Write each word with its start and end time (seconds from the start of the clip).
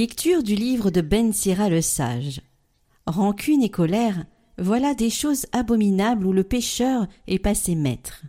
Lecture 0.00 0.42
du 0.42 0.54
livre 0.54 0.90
de 0.90 1.02
Ben 1.02 1.30
Sira 1.30 1.68
le 1.68 1.82
sage. 1.82 2.40
Rancune 3.06 3.62
et 3.62 3.68
colère, 3.68 4.24
voilà 4.56 4.94
des 4.94 5.10
choses 5.10 5.44
abominables 5.52 6.24
où 6.24 6.32
le 6.32 6.42
pécheur 6.42 7.06
est 7.26 7.38
passé 7.38 7.74
maître. 7.74 8.22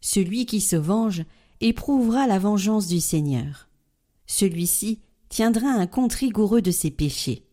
Celui 0.00 0.46
qui 0.46 0.60
se 0.60 0.74
venge 0.74 1.22
éprouvera 1.60 2.26
la 2.26 2.40
vengeance 2.40 2.88
du 2.88 2.98
Seigneur. 2.98 3.68
Celui-ci 4.26 4.98
tiendra 5.28 5.68
un 5.68 5.86
compte 5.86 6.14
rigoureux 6.14 6.60
de 6.60 6.72
ses 6.72 6.90
péchés. 6.90 7.46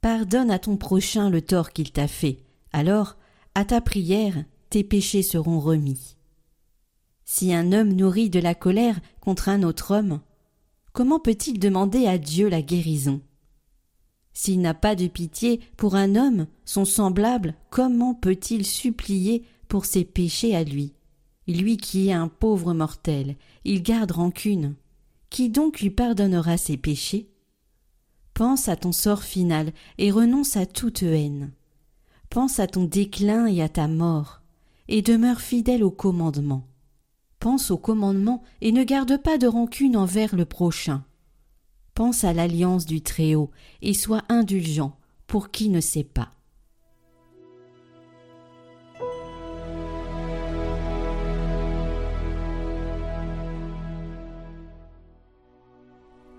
Pardonne 0.00 0.50
à 0.50 0.58
ton 0.58 0.78
prochain 0.78 1.28
le 1.28 1.42
tort 1.42 1.70
qu'il 1.70 1.92
t'a 1.92 2.08
fait, 2.08 2.38
alors, 2.72 3.18
à 3.54 3.66
ta 3.66 3.82
prière, 3.82 4.42
tes 4.70 4.84
péchés 4.84 5.22
seront 5.22 5.60
remis. 5.60 6.16
Si 7.26 7.52
un 7.52 7.72
homme 7.72 7.92
nourrit 7.92 8.30
de 8.30 8.40
la 8.40 8.54
colère 8.54 9.00
contre 9.20 9.50
un 9.50 9.62
autre 9.62 9.94
homme, 9.94 10.22
comment 10.92 11.20
peut-il 11.20 11.58
demander 11.58 12.06
à 12.06 12.18
Dieu 12.18 12.48
la 12.48 12.62
guérison? 12.62 13.20
S'il 14.34 14.60
n'a 14.60 14.74
pas 14.74 14.94
de 14.94 15.06
pitié 15.06 15.60
pour 15.76 15.94
un 15.94 16.16
homme, 16.16 16.46
son 16.64 16.84
semblable, 16.84 17.54
comment 17.70 18.14
peut-il 18.14 18.64
supplier 18.64 19.44
pour 19.68 19.84
ses 19.84 20.04
péchés 20.04 20.56
à 20.56 20.64
lui? 20.64 20.94
Lui 21.46 21.76
qui 21.76 22.08
est 22.08 22.12
un 22.12 22.28
pauvre 22.28 22.72
mortel, 22.72 23.36
il 23.64 23.82
garde 23.82 24.12
rancune. 24.12 24.74
Qui 25.28 25.48
donc 25.48 25.80
lui 25.80 25.90
pardonnera 25.90 26.56
ses 26.56 26.76
péchés? 26.76 27.28
Pense 28.34 28.68
à 28.68 28.76
ton 28.76 28.92
sort 28.92 29.22
final 29.22 29.72
et 29.98 30.10
renonce 30.10 30.56
à 30.56 30.66
toute 30.66 31.02
haine. 31.02 31.52
Pense 32.30 32.58
à 32.60 32.66
ton 32.66 32.84
déclin 32.84 33.46
et 33.46 33.60
à 33.60 33.68
ta 33.68 33.88
mort, 33.88 34.40
et 34.88 35.02
demeure 35.02 35.40
fidèle 35.40 35.84
au 35.84 35.90
commandement 35.90 36.66
pense 37.42 37.72
au 37.72 37.76
commandement 37.76 38.44
et 38.60 38.70
ne 38.70 38.84
garde 38.84 39.20
pas 39.20 39.36
de 39.36 39.48
rancune 39.48 39.96
envers 39.96 40.36
le 40.36 40.44
prochain. 40.44 41.02
Pense 41.92 42.22
à 42.22 42.32
l'alliance 42.32 42.86
du 42.86 43.00
Très-Haut 43.00 43.50
et 43.82 43.94
sois 43.94 44.22
indulgent 44.28 44.96
pour 45.26 45.50
qui 45.50 45.68
ne 45.68 45.80
sait 45.80 46.04
pas. 46.04 46.30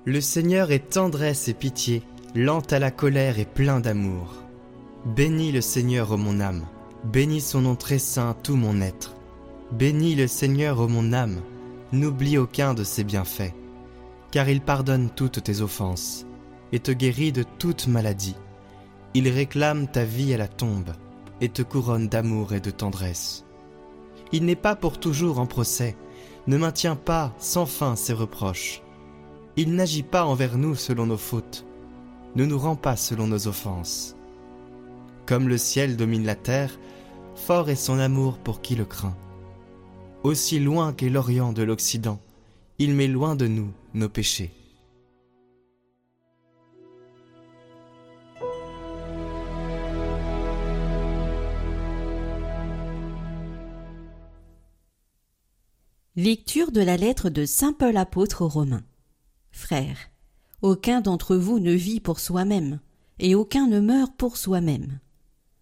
Le 0.06 0.22
Seigneur 0.22 0.72
est 0.72 0.90
tendresse 0.92 1.50
et 1.50 1.54
pitié, 1.54 2.02
lent 2.34 2.62
à 2.72 2.80
la 2.80 2.92
colère 2.92 3.40
et 3.40 3.46
plein 3.46 3.82
d'amour. 3.82 4.36
Bénis 5.06 5.52
le 5.52 5.60
Seigneur, 5.60 6.14
ô 6.14 6.18
mon 6.18 6.40
âme, 6.40 6.66
bénis 7.04 7.42
son 7.42 7.60
nom 7.60 7.76
très 7.76 8.00
saint, 8.00 8.38
tout 8.42 8.56
mon 8.56 8.80
être. 8.80 9.18
Bénis 9.74 10.14
le 10.14 10.28
Seigneur, 10.28 10.80
ô 10.80 10.88
mon 10.88 11.14
âme, 11.14 11.42
n'oublie 11.92 12.38
aucun 12.38 12.76
de 12.76 12.84
ses 12.84 13.04
bienfaits, 13.04 13.56
car 14.30 14.48
il 14.48 14.62
pardonne 14.62 15.10
toutes 15.10 15.42
tes 15.42 15.62
offenses 15.62 16.28
et 16.72 16.80
te 16.80 16.92
guérit 16.92 17.32
de 17.32 17.44
toute 17.58 17.88
maladie. 17.88 18.36
Il 19.16 19.28
réclame 19.30 19.88
ta 19.88 20.04
vie 20.04 20.32
à 20.32 20.38
la 20.38 20.48
tombe 20.48 20.92
et 21.42 21.50
te 21.50 21.64
couronne 21.64 22.08
d'amour 22.08 22.54
et 22.54 22.60
de 22.60 22.70
tendresse. 22.70 23.46
Il 24.32 24.46
n'est 24.46 24.56
pas 24.56 24.76
pour 24.76 25.00
toujours 25.00 25.40
en 25.40 25.48
procès, 25.48 25.98
ne 26.46 26.58
maintient 26.58 26.96
pas 26.96 27.34
sans 27.40 27.66
fin 27.66 27.96
ses 27.96 28.14
reproches. 28.14 28.84
Il 29.58 29.74
n'agit 29.74 30.04
pas 30.04 30.24
envers 30.24 30.56
nous 30.56 30.76
selon 30.76 31.08
nos 31.08 31.18
fautes, 31.18 31.66
ne 32.36 32.46
nous 32.46 32.60
rend 32.60 32.76
pas 32.76 32.96
selon 32.96 33.26
nos 33.26 33.48
offenses. 33.48 34.16
Comme 35.26 35.50
le 35.50 35.58
ciel 35.58 35.98
domine 35.98 36.28
la 36.28 36.36
terre, 36.36 36.78
fort 37.34 37.72
est 37.72 37.76
son 37.76 37.98
amour 37.98 38.38
pour 38.38 38.62
qui 38.62 38.76
le 38.76 38.86
craint 38.86 39.16
aussi 40.24 40.60
loin 40.60 40.94
qu'est 40.94 41.10
l'Orient 41.10 41.54
de 41.54 41.64
l'Occident, 41.64 42.20
il 42.80 42.94
met 42.94 43.08
loin 43.08 43.36
de 43.36 43.48
nous 43.48 43.72
nos 43.94 44.10
péchés. 44.10 44.52
Lecture 56.16 56.72
de 56.72 56.82
la 56.82 56.96
lettre 56.96 57.30
de 57.30 57.46
Saint 57.46 57.74
Paul 57.74 57.98
apôtre 57.98 58.44
aux 58.44 58.48
Romains. 58.48 58.84
Frères, 59.52 59.98
aucun 60.62 61.02
d'entre 61.02 61.36
vous 61.36 61.60
ne 61.60 61.72
vit 61.72 62.00
pour 62.00 62.20
soi-même, 62.20 62.80
et 63.20 63.36
aucun 63.36 63.68
ne 63.68 63.80
meurt 63.80 64.16
pour 64.16 64.38
soi-même. 64.38 65.00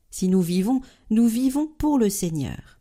Si 0.10 0.28
nous 0.28 0.42
vivons, 0.42 0.82
nous 1.10 1.28
vivons 1.28 1.68
pour 1.68 1.98
le 1.98 2.10
Seigneur. 2.10 2.80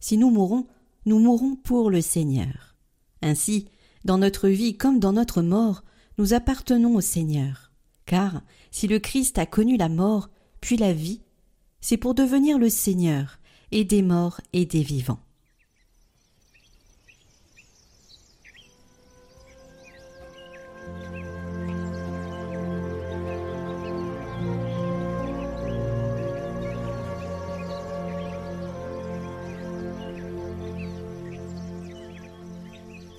Si 0.00 0.18
nous 0.18 0.30
mourons, 0.30 0.66
nous 1.06 1.18
mourrons 1.18 1.56
pour 1.56 1.90
le 1.90 2.00
Seigneur. 2.00 2.76
Ainsi, 3.22 3.66
dans 4.04 4.18
notre 4.18 4.48
vie 4.48 4.76
comme 4.76 4.98
dans 4.98 5.12
notre 5.12 5.42
mort, 5.42 5.84
nous 6.18 6.34
appartenons 6.34 6.94
au 6.96 7.00
Seigneur. 7.00 7.72
Car 8.06 8.42
si 8.70 8.88
le 8.88 8.98
Christ 8.98 9.38
a 9.38 9.46
connu 9.46 9.76
la 9.76 9.88
mort, 9.88 10.28
puis 10.60 10.76
la 10.76 10.92
vie, 10.92 11.22
c'est 11.80 11.96
pour 11.96 12.14
devenir 12.14 12.58
le 12.58 12.68
Seigneur, 12.68 13.38
et 13.70 13.84
des 13.84 14.02
morts 14.02 14.40
et 14.52 14.66
des 14.66 14.82
vivants. 14.82 15.20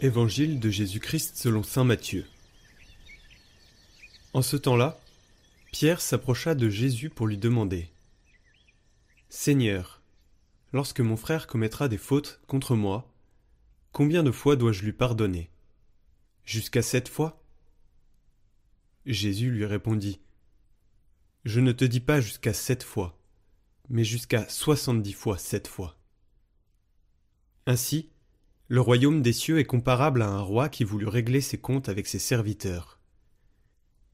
Évangile 0.03 0.59
de 0.59 0.69
Jésus-Christ 0.69 1.38
selon 1.38 1.64
Saint 1.64 1.86
Matthieu. 1.86 2.25
En 4.34 4.41
ce 4.41 4.58
temps-là, 4.58 5.00
Pierre 5.72 6.02
s'approcha 6.02 6.56
de 6.56 6.68
Jésus 6.68 7.09
pour 7.09 7.25
lui 7.25 7.38
demander 7.38 7.90
Seigneur, 9.30 10.02
lorsque 10.74 11.00
mon 11.00 11.16
frère 11.16 11.47
commettra 11.47 11.88
des 11.88 11.97
fautes 11.97 12.41
contre 12.47 12.75
moi, 12.75 13.09
combien 13.94 14.24
de 14.24 14.31
fois 14.31 14.58
dois-je 14.58 14.84
lui 14.84 14.91
pardonner? 14.91 15.50
Jusqu'à 16.44 16.81
sept 16.81 17.08
fois 17.08 17.41
Jésus 19.06 19.52
lui 19.52 19.66
répondit 19.66 20.20
Je 21.46 21.62
ne 21.62 21.72
te 21.72 21.85
dis 21.85 22.02
pas 22.02 22.20
jusqu'à 22.20 22.52
sept 22.52 22.84
fois, 22.84 23.18
mais 23.88 24.03
jusqu'à 24.03 24.50
soixante-dix 24.50 25.14
fois 25.14 25.38
sept 25.38 25.70
fois. 25.70 25.97
Ainsi, 27.66 28.09
le 28.69 28.81
royaume 28.81 29.22
des 29.22 29.34
cieux 29.34 29.59
est 29.59 29.66
comparable 29.66 30.22
à 30.22 30.29
un 30.29 30.41
roi 30.41 30.69
qui 30.69 30.84
voulut 30.84 31.07
régler 31.07 31.41
ses 31.41 31.57
comptes 31.57 31.90
avec 31.90 32.07
ses 32.07 32.19
serviteurs. 32.19 33.00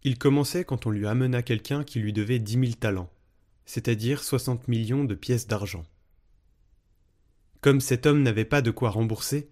Il 0.04 0.18
commençait 0.18 0.64
quand 0.64 0.86
on 0.86 0.90
lui 0.90 1.06
amena 1.06 1.44
quelqu'un 1.44 1.84
qui 1.84 2.00
lui 2.00 2.14
devait 2.14 2.40
dix 2.40 2.58
mille 2.58 2.78
talents, 2.78 3.12
c'est-à-dire 3.66 4.24
soixante 4.24 4.68
millions 4.68 5.04
de 5.04 5.16
pièces 5.16 5.48
d'argent. 5.48 5.86
Comme 7.62 7.82
cet 7.82 8.06
homme 8.06 8.24
n'avait 8.24 8.46
pas 8.46 8.62
de 8.62 8.72
quoi 8.72 8.90
rembourser, 8.90 9.52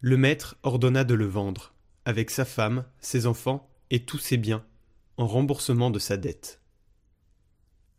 le 0.00 0.16
maître 0.16 0.56
ordonna 0.62 1.04
de 1.04 1.14
le 1.14 1.26
vendre, 1.26 1.74
avec 2.04 2.30
sa 2.30 2.44
femme, 2.44 2.84
ses 3.00 3.26
enfants 3.26 3.70
et 3.90 4.04
tous 4.04 4.18
ses 4.18 4.38
biens, 4.38 4.64
en 5.18 5.26
remboursement 5.26 5.90
de 5.90 5.98
sa 5.98 6.16
dette. 6.16 6.60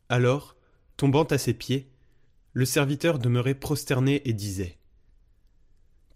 Alors, 0.10 0.56
tombant 0.98 1.26
à 1.26 1.38
ses 1.38 1.54
pieds, 1.54 1.90
le 2.54 2.66
serviteur 2.66 3.20
demeurait 3.20 3.56
prosterné 3.56 4.28
et 4.28 4.34
disait 4.34 4.77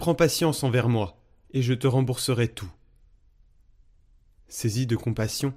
Prends 0.01 0.15
patience 0.15 0.63
envers 0.63 0.89
moi, 0.89 1.15
et 1.51 1.61
je 1.61 1.75
te 1.75 1.85
rembourserai 1.85 2.47
tout. 2.47 2.71
Saisi 4.47 4.87
de 4.87 4.95
compassion, 4.95 5.53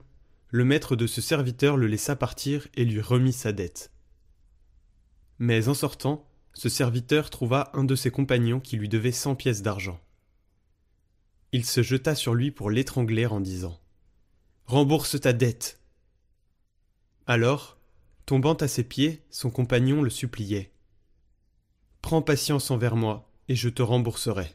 le 0.50 0.66
maître 0.66 0.96
de 0.96 1.06
ce 1.06 1.22
serviteur 1.22 1.78
le 1.78 1.86
laissa 1.86 2.14
partir 2.14 2.68
et 2.74 2.84
lui 2.84 3.00
remit 3.00 3.32
sa 3.32 3.52
dette. 3.52 3.90
Mais 5.38 5.68
en 5.68 5.72
sortant, 5.72 6.28
ce 6.52 6.68
serviteur 6.68 7.30
trouva 7.30 7.70
un 7.72 7.84
de 7.84 7.94
ses 7.94 8.10
compagnons 8.10 8.60
qui 8.60 8.76
lui 8.76 8.90
devait 8.90 9.12
cent 9.12 9.34
pièces 9.34 9.62
d'argent. 9.62 9.98
Il 11.52 11.64
se 11.64 11.82
jeta 11.82 12.14
sur 12.14 12.34
lui 12.34 12.50
pour 12.50 12.68
l'étrangler 12.68 13.24
en 13.24 13.40
disant 13.40 13.80
Rembourse 14.66 15.18
ta 15.18 15.32
dette. 15.32 15.80
Alors, 17.26 17.78
tombant 18.26 18.52
à 18.52 18.68
ses 18.68 18.84
pieds, 18.84 19.24
son 19.30 19.48
compagnon 19.48 20.02
le 20.02 20.10
suppliait 20.10 20.70
Prends 22.02 22.20
patience 22.20 22.70
envers 22.70 22.94
moi, 22.96 23.33
et 23.48 23.54
je 23.54 23.68
te 23.68 23.82
rembourserai. 23.82 24.54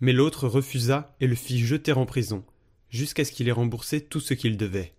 Mais 0.00 0.12
l'autre 0.12 0.48
refusa 0.48 1.14
et 1.20 1.26
le 1.26 1.34
fit 1.34 1.58
jeter 1.58 1.92
en 1.92 2.06
prison, 2.06 2.44
jusqu'à 2.88 3.24
ce 3.24 3.32
qu'il 3.32 3.48
ait 3.48 3.52
remboursé 3.52 4.04
tout 4.04 4.20
ce 4.20 4.34
qu'il 4.34 4.56
devait. 4.56 4.94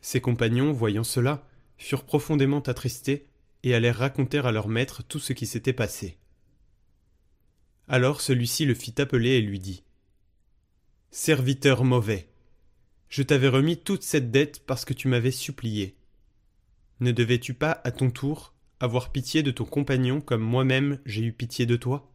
Ses 0.00 0.20
compagnons, 0.20 0.72
voyant 0.72 1.04
cela, 1.04 1.46
furent 1.78 2.04
profondément 2.04 2.60
attristés 2.60 3.26
et 3.62 3.74
allèrent 3.74 3.98
raconter 3.98 4.38
à 4.38 4.52
leur 4.52 4.68
maître 4.68 5.02
tout 5.02 5.18
ce 5.18 5.32
qui 5.32 5.46
s'était 5.46 5.72
passé. 5.72 6.18
Alors 7.88 8.20
celui-ci 8.20 8.64
le 8.64 8.74
fit 8.74 8.94
appeler 9.00 9.30
et 9.30 9.40
lui 9.40 9.58
dit 9.58 9.82
Serviteur 11.10 11.84
mauvais, 11.84 12.28
je 13.08 13.22
t'avais 13.22 13.48
remis 13.48 13.76
toute 13.76 14.02
cette 14.02 14.30
dette 14.30 14.64
parce 14.66 14.84
que 14.84 14.94
tu 14.94 15.08
m'avais 15.08 15.30
supplié. 15.30 15.96
Ne 17.00 17.12
devais-tu 17.12 17.54
pas, 17.54 17.80
à 17.84 17.90
ton 17.90 18.10
tour, 18.10 18.53
avoir 18.80 19.12
pitié 19.12 19.42
de 19.42 19.50
ton 19.50 19.64
compagnon 19.64 20.20
comme 20.20 20.42
moi-même 20.42 20.98
j'ai 21.06 21.22
eu 21.22 21.32
pitié 21.32 21.66
de 21.66 21.76
toi? 21.76 22.10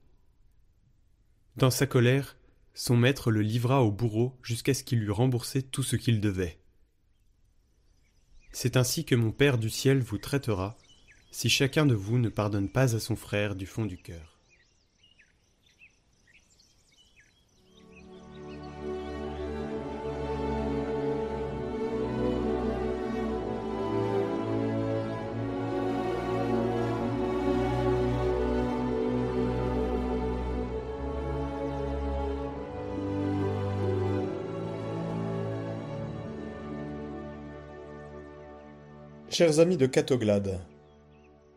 Dans 1.55 1.71
sa 1.71 1.87
colère, 1.87 2.37
son 2.73 2.95
maître 2.95 3.31
le 3.31 3.41
livra 3.41 3.83
au 3.83 3.91
bourreau 3.91 4.37
jusqu'à 4.43 4.73
ce 4.73 4.83
qu'il 4.83 5.03
eût 5.03 5.11
remboursé 5.11 5.61
tout 5.61 5.83
ce 5.83 5.95
qu'il 5.95 6.21
devait. 6.21 6.59
C'est 8.51 8.77
ainsi 8.77 9.05
que 9.05 9.15
mon 9.15 9.31
Père 9.31 9.57
du 9.57 9.69
ciel 9.69 9.99
vous 9.99 10.17
traitera, 10.17 10.77
si 11.31 11.49
chacun 11.49 11.85
de 11.85 11.95
vous 11.95 12.17
ne 12.17 12.29
pardonne 12.29 12.69
pas 12.69 12.95
à 12.95 12.99
son 12.99 13.15
frère 13.15 13.55
du 13.55 13.65
fond 13.65 13.85
du 13.85 13.97
cœur. 13.97 14.28
Chers 39.39 39.59
amis 39.59 39.77
de 39.77 39.85
Catoglade, 39.85 40.59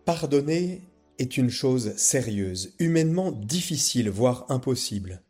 pardonner 0.04 0.82
est 1.18 1.36
une 1.36 1.50
chose 1.50 1.96
sérieuse, 1.96 2.76
humainement 2.78 3.32
difficile, 3.32 4.08
voire 4.08 4.46
impossible. 4.50 5.20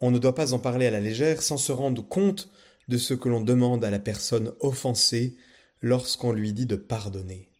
On 0.00 0.10
ne 0.10 0.18
doit 0.18 0.34
pas 0.34 0.54
en 0.54 0.58
parler 0.58 0.86
à 0.86 0.90
la 0.90 1.00
légère 1.00 1.42
sans 1.42 1.58
se 1.58 1.70
rendre 1.70 2.00
compte 2.00 2.48
de 2.88 2.96
ce 2.96 3.12
que 3.12 3.28
l'on 3.28 3.42
demande 3.42 3.84
à 3.84 3.90
la 3.90 3.98
personne 3.98 4.54
offensée 4.60 5.36
lorsqu'on 5.82 6.32
lui 6.32 6.54
dit 6.54 6.64
de 6.64 6.76
pardonner. 6.76 7.50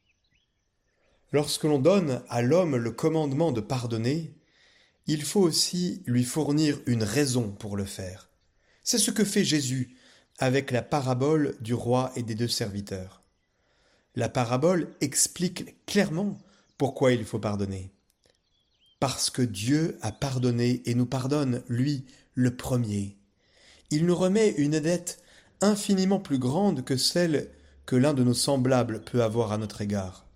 Lorsque 1.30 1.64
l'on 1.64 1.78
donne 1.78 2.22
à 2.30 2.40
l'homme 2.40 2.76
le 2.76 2.92
commandement 2.92 3.52
de 3.52 3.60
pardonner, 3.60 4.34
il 5.08 5.22
faut 5.22 5.42
aussi 5.42 6.02
lui 6.06 6.24
fournir 6.24 6.80
une 6.86 7.02
raison 7.02 7.50
pour 7.50 7.76
le 7.76 7.84
faire. 7.84 8.30
C'est 8.82 8.96
ce 8.96 9.10
que 9.10 9.26
fait 9.26 9.44
Jésus 9.44 9.94
avec 10.38 10.70
la 10.70 10.80
parabole 10.80 11.54
du 11.60 11.74
roi 11.74 12.12
et 12.16 12.22
des 12.22 12.34
deux 12.34 12.48
serviteurs. 12.48 13.19
La 14.16 14.28
parabole 14.28 14.88
explique 15.00 15.84
clairement 15.86 16.38
pourquoi 16.78 17.12
il 17.12 17.24
faut 17.24 17.38
pardonner. 17.38 17.92
Parce 18.98 19.30
que 19.30 19.42
Dieu 19.42 19.98
a 20.02 20.12
pardonné 20.12 20.82
et 20.84 20.94
nous 20.94 21.06
pardonne, 21.06 21.62
lui, 21.68 22.04
le 22.34 22.56
premier. 22.56 23.16
Il 23.90 24.06
nous 24.06 24.16
remet 24.16 24.50
une 24.50 24.80
dette 24.80 25.22
infiniment 25.60 26.20
plus 26.20 26.38
grande 26.38 26.84
que 26.84 26.96
celle 26.96 27.50
que 27.86 27.96
l'un 27.96 28.14
de 28.14 28.24
nos 28.24 28.34
semblables 28.34 29.02
peut 29.02 29.22
avoir 29.22 29.52
à 29.52 29.58
notre 29.58 29.80
égard. 29.80 30.26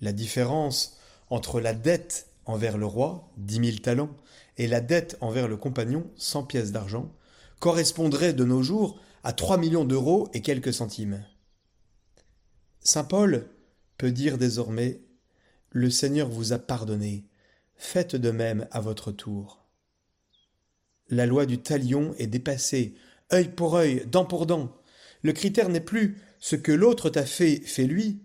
La 0.00 0.12
différence 0.12 0.98
entre 1.30 1.60
la 1.60 1.74
dette 1.74 2.28
envers 2.44 2.78
le 2.78 2.86
roi, 2.86 3.32
dix 3.36 3.60
mille 3.60 3.80
talents, 3.80 4.16
et 4.58 4.66
la 4.66 4.80
dette 4.80 5.16
envers 5.20 5.48
le 5.48 5.56
compagnon, 5.56 6.10
cent 6.16 6.42
pièces 6.42 6.72
d'argent, 6.72 7.12
correspondrait 7.60 8.32
de 8.32 8.44
nos 8.44 8.62
jours 8.62 9.00
à 9.24 9.32
trois 9.32 9.56
millions 9.56 9.84
d'euros 9.84 10.28
et 10.34 10.42
quelques 10.42 10.74
centimes. 10.74 11.24
Saint 12.84 13.04
Paul 13.04 13.46
peut 13.96 14.10
dire 14.10 14.38
désormais 14.38 15.00
Le 15.70 15.88
Seigneur 15.88 16.28
vous 16.28 16.52
a 16.52 16.58
pardonné, 16.58 17.24
faites 17.76 18.16
de 18.16 18.30
même 18.32 18.66
à 18.72 18.80
votre 18.80 19.12
tour. 19.12 19.64
La 21.08 21.26
loi 21.26 21.46
du 21.46 21.58
talion 21.58 22.12
est 22.18 22.26
dépassée, 22.26 22.94
œil 23.32 23.50
pour 23.50 23.76
œil, 23.76 24.04
dent 24.06 24.24
pour 24.24 24.46
dent. 24.46 24.76
Le 25.22 25.32
critère 25.32 25.68
n'est 25.68 25.80
plus 25.80 26.18
ce 26.40 26.56
que 26.56 26.72
l'autre 26.72 27.08
t'a 27.08 27.24
fait, 27.24 27.60
fais-lui, 27.64 28.24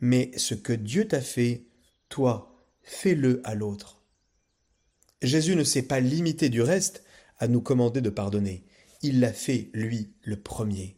mais 0.00 0.30
ce 0.36 0.54
que 0.54 0.72
Dieu 0.72 1.08
t'a 1.08 1.20
fait, 1.20 1.64
toi, 2.08 2.56
fais-le 2.82 3.40
à 3.42 3.56
l'autre. 3.56 4.00
Jésus 5.22 5.56
ne 5.56 5.64
s'est 5.64 5.82
pas 5.82 5.98
limité 5.98 6.50
du 6.50 6.62
reste 6.62 7.02
à 7.40 7.48
nous 7.48 7.60
commander 7.60 8.00
de 8.00 8.10
pardonner. 8.10 8.64
Il 9.02 9.18
l'a 9.18 9.32
fait, 9.32 9.70
lui, 9.72 10.12
le 10.22 10.36
premier. 10.36 10.97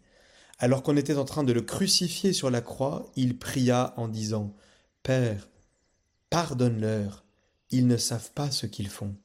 Alors 0.63 0.83
qu'on 0.83 0.99
était 0.99 1.17
en 1.17 1.25
train 1.25 1.43
de 1.43 1.55
le 1.55 1.63
crucifier 1.63 2.35
sur 2.35 2.51
la 2.51 2.61
croix, 2.61 3.11
il 3.17 3.39
pria 3.39 3.95
en 3.97 4.09
disant 4.09 4.55
Père, 5.03 5.49
pardonne-leur, 6.29 7.25
ils 7.71 7.87
ne 7.87 7.97
savent 7.97 8.31
pas 8.33 8.51
ce 8.51 8.67
qu'ils 8.67 8.91
font. 8.91 9.17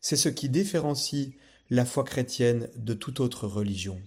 C'est 0.00 0.16
ce 0.16 0.28
qui 0.28 0.48
différencie 0.48 1.34
la 1.70 1.84
foi 1.84 2.02
chrétienne 2.02 2.68
de 2.74 2.94
toute 2.94 3.20
autre 3.20 3.46
religion. 3.46 4.02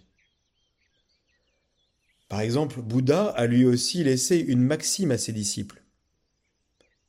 Par 2.28 2.42
exemple, 2.42 2.82
Bouddha 2.82 3.30
a 3.30 3.46
lui 3.46 3.64
aussi 3.66 4.04
laissé 4.04 4.38
une 4.38 4.64
maxime 4.64 5.12
à 5.12 5.18
ses 5.18 5.32
disciples. 5.32 5.82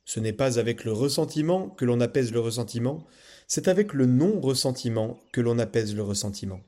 Ce 0.04 0.20
n'est 0.20 0.32
pas 0.32 0.60
avec 0.60 0.84
le 0.84 0.92
ressentiment 0.92 1.70
que 1.70 1.84
l'on 1.84 2.00
apaise 2.00 2.30
le 2.30 2.38
ressentiment, 2.38 3.04
c'est 3.48 3.66
avec 3.66 3.94
le 3.94 4.06
non-ressentiment 4.06 5.18
que 5.32 5.40
l'on 5.40 5.58
apaise 5.58 5.96
le 5.96 6.04
ressentiment. 6.04 6.60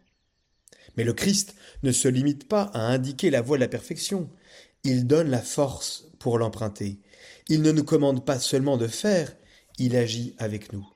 Mais 0.97 1.05
le 1.05 1.13
Christ 1.13 1.55
ne 1.83 1.93
se 1.93 2.09
limite 2.09 2.49
pas 2.49 2.63
à 2.75 2.81
indiquer 2.81 3.31
la 3.31 3.43
voie 3.43 3.57
de 3.57 3.63
la 3.63 3.69
perfection, 3.69 4.31
il 4.85 5.07
donne 5.07 5.31
la 5.31 5.43
force 5.43 6.09
pour 6.19 6.39
l'emprunter. 6.39 7.01
Il 7.49 7.63
ne 7.63 7.73
nous 7.73 7.85
commande 7.85 8.25
pas 8.25 8.39
seulement 8.39 8.77
de 8.77 8.87
faire, 8.87 9.37
il 9.79 9.97
agit 9.97 10.35
avec 10.39 10.73
nous. 10.73 10.87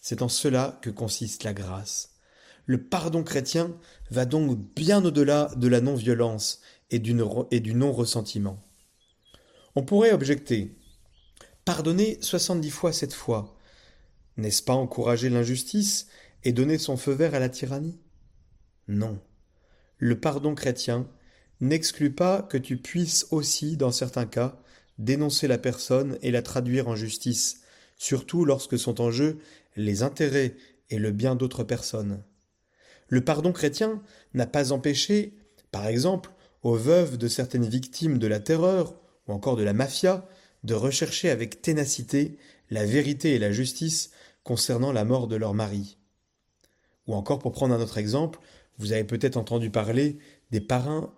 C'est 0.00 0.22
en 0.22 0.28
cela 0.28 0.78
que 0.82 0.90
consiste 0.90 1.44
la 1.44 1.52
grâce. 1.52 2.14
Le 2.64 2.82
pardon 2.82 3.22
chrétien 3.22 3.76
va 4.10 4.24
donc 4.24 4.58
bien 4.74 5.04
au-delà 5.04 5.50
de 5.56 5.68
la 5.68 5.80
non-violence 5.80 6.60
et 6.90 6.98
du 6.98 7.14
non-ressentiment. 7.14 8.62
On 9.74 9.82
pourrait 9.82 10.12
objecter 10.12 10.76
Pardonner 11.66 12.18
soixante-dix 12.20 12.70
fois 12.70 12.92
cette 12.92 13.12
fois, 13.12 13.56
n'est-ce 14.36 14.62
pas 14.62 14.74
encourager 14.74 15.28
l'injustice 15.28 16.06
et 16.44 16.52
donner 16.52 16.78
son 16.78 16.96
feu 16.96 17.10
vert 17.10 17.34
à 17.34 17.40
la 17.40 17.48
tyrannie? 17.48 17.98
Non. 18.86 19.18
Le 19.98 20.18
pardon 20.20 20.54
chrétien 20.54 21.08
n'exclut 21.60 22.12
pas 22.12 22.42
que 22.42 22.58
tu 22.58 22.76
puisses 22.76 23.26
aussi, 23.30 23.76
dans 23.76 23.92
certains 23.92 24.26
cas, 24.26 24.60
dénoncer 24.98 25.48
la 25.48 25.58
personne 25.58 26.18
et 26.22 26.30
la 26.30 26.42
traduire 26.42 26.88
en 26.88 26.96
justice, 26.96 27.62
surtout 27.96 28.44
lorsque 28.44 28.78
sont 28.78 29.00
en 29.00 29.10
jeu 29.10 29.38
les 29.76 30.02
intérêts 30.02 30.56
et 30.90 30.98
le 30.98 31.12
bien 31.12 31.34
d'autres 31.34 31.64
personnes. 31.64 32.22
Le 33.08 33.22
pardon 33.22 33.52
chrétien 33.52 34.02
n'a 34.34 34.46
pas 34.46 34.72
empêché, 34.72 35.34
par 35.70 35.86
exemple, 35.86 36.32
aux 36.62 36.76
veuves 36.76 37.16
de 37.16 37.28
certaines 37.28 37.68
victimes 37.68 38.18
de 38.18 38.26
la 38.26 38.40
terreur 38.40 38.94
ou 39.26 39.32
encore 39.32 39.56
de 39.56 39.62
la 39.62 39.72
mafia 39.72 40.28
de 40.64 40.74
rechercher 40.74 41.30
avec 41.30 41.62
ténacité 41.62 42.38
la 42.70 42.84
vérité 42.84 43.34
et 43.34 43.38
la 43.38 43.52
justice 43.52 44.10
concernant 44.42 44.92
la 44.92 45.04
mort 45.04 45.28
de 45.28 45.36
leur 45.36 45.54
mari. 45.54 45.98
Ou 47.06 47.14
encore, 47.14 47.38
pour 47.38 47.52
prendre 47.52 47.74
un 47.74 47.80
autre 47.80 47.98
exemple, 47.98 48.40
vous 48.78 48.92
avez 48.92 49.04
peut-être 49.04 49.36
entendu 49.36 49.70
parler 49.70 50.18
des, 50.50 50.60
parents 50.60 51.12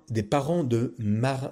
de 0.65 0.95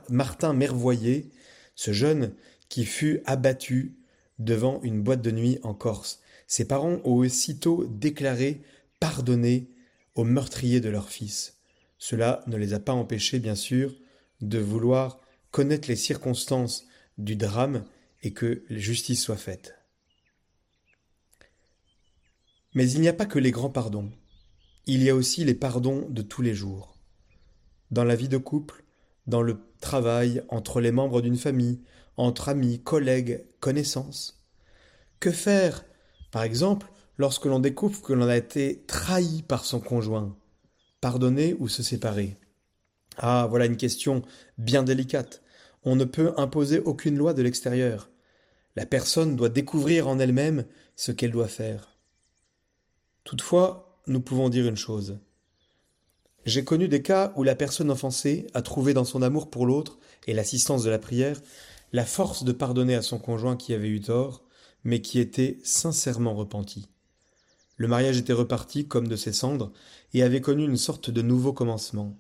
Martin 0.09 0.53
Mervoyer, 0.53 1.31
ce 1.75 1.93
jeune 1.93 2.33
qui 2.69 2.85
fut 2.85 3.21
abattu 3.27 3.97
devant 4.39 4.81
une 4.83 5.03
boîte 5.03 5.23
de 5.23 5.31
nuit 5.31 5.59
en 5.63 5.75
Corse. 5.75 6.21
Ses 6.47 6.67
parents 6.67 7.01
ont 7.05 7.17
aussitôt 7.17 7.85
déclaré 7.87 8.63
pardonner 9.01 9.71
aux 10.15 10.25
meurtriers 10.25 10.81
de 10.81 10.89
leur 10.89 11.09
fils. 11.09 11.57
Cela 11.99 12.43
ne 12.47 12.57
les 12.57 12.73
a 12.73 12.81
pas 12.81 12.93
empêchés, 12.93 13.39
bien 13.39 13.55
sûr, 13.55 13.95
de 14.41 14.59
vouloir 14.59 15.21
connaître 15.51 15.89
les 15.89 15.97
circonstances 15.97 16.87
du 17.19 17.37
drame 17.37 17.85
et 18.23 18.33
que 18.33 18.63
justice 18.71 19.23
soit 19.23 19.37
faite. 19.37 19.75
Mais 22.75 22.91
il 22.91 23.01
n'y 23.01 23.09
a 23.09 23.15
pas 23.15 23.27
que 23.27 23.39
les 23.39 23.51
grands 23.51 23.71
pardons. 23.71 24.11
Il 24.89 25.03
y 25.03 25.11
a 25.11 25.17
aussi 25.17 25.45
les 25.45 25.55
pardons 25.55 26.07
de 26.11 26.23
tous 26.23 26.43
les 26.43 26.55
jours. 26.55 26.97
Dans 27.91 28.05
la 28.05 28.15
vie 28.15 28.29
de 28.29 28.39
couple, 28.39 28.85
dans 29.27 29.43
le 29.43 29.59
travail, 29.81 30.45
entre 30.49 30.81
les 30.81 30.93
membres 30.93 31.21
d'une 31.23 31.37
famille, 31.37 31.81
entre 32.17 32.51
amis, 32.51 32.81
collègues, 32.81 33.45
connaissances. 33.59 34.45
Que 35.19 35.33
faire, 35.33 35.85
par 36.31 36.45
exemple, 36.45 36.87
lorsque 37.19 37.47
l'on 37.47 37.59
découvre 37.59 38.01
que 38.01 38.13
l'on 38.13 38.29
a 38.29 38.37
été 38.37 38.85
trahi 38.87 39.43
par 39.43 39.65
son 39.65 39.81
conjoint 39.81 40.37
Pardonner 41.01 41.57
ou 41.59 41.67
se 41.67 41.83
séparer 41.83 42.37
Ah, 43.17 43.49
voilà 43.51 43.67
une 43.67 43.77
question 43.77 44.23
bien 44.57 44.85
délicate. 44.85 45.43
On 45.83 45.97
ne 45.97 46.05
peut 46.05 46.33
imposer 46.37 46.79
aucune 46.79 47.17
loi 47.17 47.35
de 47.35 47.43
l'extérieur. 47.43 48.09
La 48.77 48.87
personne 48.87 49.35
doit 49.35 49.49
découvrir 49.49 50.07
en 50.07 50.21
elle-même 50.21 50.65
ce 50.95 51.11
qu'elle 51.11 51.33
doit 51.33 51.49
faire. 51.49 51.97
Toutefois, 53.25 53.86
nous 54.07 54.21
pouvons 54.21 54.49
dire 54.49 54.67
une 54.67 54.77
chose. 54.77 55.19
J'ai 56.45 56.65
connu 56.65 56.89
des 56.89 57.03
cas 57.03 57.33
où 57.37 57.43
la 57.43 57.57
personne 57.57 57.91
offensée 57.91 58.47
a 58.55 58.63
trouvé 58.63 58.95
dans 58.95 59.05
son 59.05 59.23
amour 59.23 59.51
pour 59.51 59.67
l'autre 59.67 59.99
et 60.27 60.35
l'assistance 60.35 60.85
de 60.85 60.91
la 60.91 60.99
prière 60.99 61.41
la 61.93 62.05
force 62.05 62.45
de 62.45 62.53
pardonner 62.53 62.95
à 62.95 63.03
son 63.03 63.19
conjoint 63.19 63.57
qui 63.57 63.73
avait 63.73 63.89
eu 63.89 64.01
tort, 64.01 64.43
mais 64.85 65.01
qui 65.01 65.19
était 65.19 65.59
sincèrement 65.63 66.35
repenti. 66.35 66.89
Le 67.77 67.89
mariage 67.89 68.19
était 68.19 68.33
reparti 68.33 68.89
comme 68.89 69.09
de 69.09 69.17
ses 69.17 69.33
cendres 69.33 69.73
et 70.13 70.23
avait 70.23 70.41
connu 70.41 70.65
une 70.65 70.77
sorte 70.77 71.11
de 71.11 71.23
nouveau 71.23 71.53
commencement. 71.53 72.19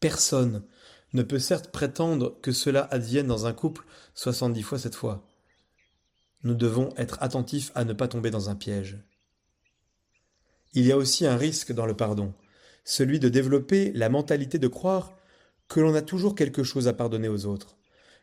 Personne 0.00 0.64
ne 1.12 1.22
peut 1.22 1.38
certes 1.38 1.70
prétendre 1.70 2.38
que 2.42 2.52
cela 2.52 2.88
advienne 2.90 3.26
dans 3.26 3.46
un 3.46 3.52
couple 3.52 3.84
soixante-dix 4.14 4.62
fois 4.62 4.78
cette 4.78 4.94
fois. 4.94 5.26
Nous 6.42 6.54
devons 6.54 6.90
être 6.96 7.22
attentifs 7.22 7.70
à 7.74 7.84
ne 7.84 7.92
pas 7.92 8.08
tomber 8.08 8.30
dans 8.30 8.50
un 8.50 8.54
piège. 8.54 8.98
Il 10.74 10.84
y 10.84 10.92
a 10.92 10.96
aussi 10.96 11.26
un 11.26 11.36
risque 11.36 11.72
dans 11.72 11.86
le 11.86 11.96
pardon, 11.96 12.34
celui 12.84 13.20
de 13.20 13.28
développer 13.28 13.92
la 13.92 14.08
mentalité 14.08 14.58
de 14.58 14.68
croire 14.68 15.12
que 15.68 15.80
l'on 15.80 15.94
a 15.94 16.02
toujours 16.02 16.34
quelque 16.34 16.64
chose 16.64 16.88
à 16.88 16.92
pardonner 16.92 17.28
aux 17.28 17.46
autres. 17.46 17.76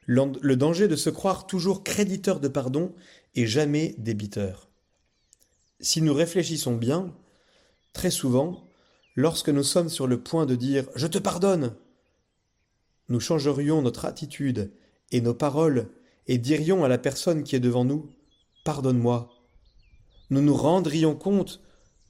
Le 0.06 0.56
danger 0.56 0.88
de 0.88 0.96
se 0.96 1.10
croire 1.10 1.48
toujours 1.48 1.84
créditeur 1.84 2.40
de 2.40 2.48
pardon 2.48 2.94
et 3.36 3.48
jamais 3.48 3.96
débiteur. 3.98 4.70
Si 5.80 6.02
nous 6.02 6.14
réfléchissons 6.14 6.76
bien, 6.76 7.16
très 7.94 8.12
souvent, 8.12 8.68
lorsque 9.16 9.50
nous 9.50 9.64
sommes 9.64 9.90
sur 9.90 10.06
le 10.06 10.22
point 10.22 10.46
de 10.46 10.56
dire⁇ 10.56 10.84
Je 10.96 11.08
te 11.08 11.18
pardonne!⁇ 11.18 11.68
nous 13.10 13.20
changerions 13.20 13.82
notre 13.82 14.06
attitude 14.06 14.72
et 15.12 15.20
nos 15.20 15.34
paroles 15.34 15.90
et 16.28 16.38
dirions 16.38 16.86
à 16.86 16.88
la 16.88 16.98
personne 16.98 17.44
qui 17.44 17.56
est 17.56 17.60
devant 17.60 17.84
nous⁇ 17.84 18.10
Pardonne-moi⁇ 18.64 19.30
Nous 20.30 20.42
nous 20.42 20.56
rendrions 20.56 21.16
compte 21.16 21.62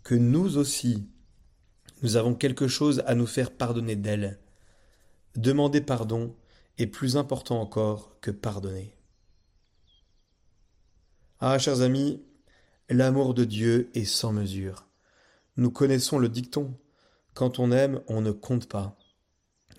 que 0.04 0.16
nous 0.16 0.58
aussi, 0.58 1.08
nous 2.02 2.16
avons 2.16 2.34
quelque 2.34 2.68
chose 2.68 3.04
à 3.06 3.16
nous 3.16 3.28
faire 3.28 3.52
pardonner 3.52 3.96
d'elle. 3.96 4.40
Demander 5.36 5.82
pardon 5.82 6.36
est 6.78 6.88
plus 6.88 7.18
important 7.18 7.62
encore 7.62 8.20
que 8.22 8.32
pardonner. 8.32 8.96
Ah, 11.40 11.58
chers 11.60 11.82
amis, 11.82 12.22
l'amour 12.90 13.34
de 13.34 13.46
Dieu 13.46 13.90
est 13.94 14.06
sans 14.06 14.32
mesure. 14.32 14.88
Nous 15.58 15.72
connaissons 15.72 16.20
le 16.20 16.30
dicton 16.30 16.78
quand 17.34 17.60
on 17.60 17.72
aime, 17.72 18.02
on 18.08 18.22
ne 18.22 18.32
compte 18.32 18.68
pas. 18.68 18.98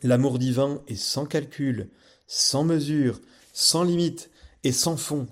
L'amour 0.03 0.39
divin 0.39 0.83
est 0.89 0.97
sans 0.97 1.27
calcul, 1.27 1.91
sans 2.27 2.65
mesure, 2.65 3.21
sans 3.53 3.85
limite 3.85 4.31
et 4.65 4.73
sans 4.73 4.97
fond. 4.97 5.27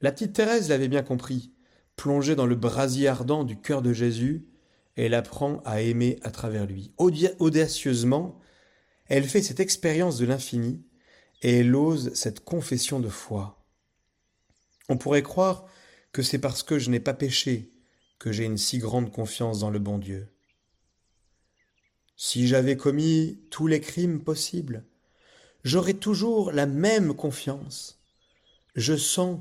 La 0.00 0.12
petite 0.12 0.34
Thérèse 0.34 0.68
l'avait 0.68 0.88
bien 0.88 1.02
compris. 1.02 1.52
Plongée 1.96 2.34
dans 2.34 2.46
le 2.46 2.56
brasier 2.56 3.08
ardent 3.08 3.44
du 3.44 3.60
cœur 3.60 3.82
de 3.82 3.92
Jésus, 3.92 4.46
elle 4.96 5.14
apprend 5.14 5.60
à 5.64 5.80
aimer 5.80 6.18
à 6.22 6.30
travers 6.30 6.66
lui. 6.66 6.92
Audacieusement, 6.98 8.38
elle 9.06 9.24
fait 9.24 9.42
cette 9.42 9.60
expérience 9.60 10.18
de 10.18 10.26
l'infini 10.26 10.84
et 11.42 11.58
elle 11.58 11.74
ose 11.74 12.12
cette 12.14 12.44
confession 12.44 13.00
de 13.00 13.08
foi. 13.08 13.64
On 14.88 14.96
pourrait 14.96 15.22
croire 15.22 15.66
que 16.12 16.22
c'est 16.22 16.38
parce 16.38 16.62
que 16.62 16.78
je 16.78 16.90
n'ai 16.90 17.00
pas 17.00 17.14
péché 17.14 17.72
que 18.18 18.32
j'ai 18.32 18.44
une 18.44 18.58
si 18.58 18.78
grande 18.78 19.10
confiance 19.10 19.60
dans 19.60 19.70
le 19.70 19.78
bon 19.78 19.98
Dieu. 19.98 20.28
Si 22.16 22.46
j'avais 22.46 22.76
commis 22.76 23.40
tous 23.50 23.66
les 23.66 23.80
crimes 23.80 24.22
possibles, 24.22 24.84
j'aurais 25.64 25.94
toujours 25.94 26.52
la 26.52 26.66
même 26.66 27.14
confiance. 27.14 28.00
Je 28.76 28.96
sens 28.96 29.40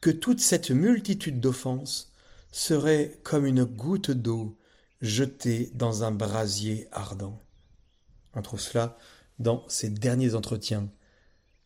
que 0.00 0.10
toute 0.10 0.40
cette 0.40 0.70
multitude 0.70 1.40
d'offenses 1.40 2.12
serait 2.52 3.18
comme 3.22 3.46
une 3.46 3.64
goutte 3.64 4.10
d'eau 4.10 4.58
jetée 5.00 5.70
dans 5.74 6.04
un 6.04 6.10
brasier 6.10 6.88
ardent. 6.92 7.40
On 8.34 8.42
trouve 8.42 8.60
cela 8.60 8.96
dans 9.38 9.64
ses 9.68 9.90
derniers 9.90 10.34
entretiens, 10.34 10.90